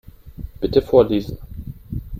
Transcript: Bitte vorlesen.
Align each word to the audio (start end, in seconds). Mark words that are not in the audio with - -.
Bitte 0.59 0.81
vorlesen. 0.81 1.37